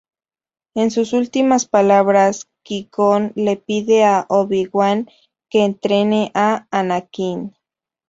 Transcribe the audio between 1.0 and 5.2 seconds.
últimas palabras, Qui-Gon le pide a Obi-Wan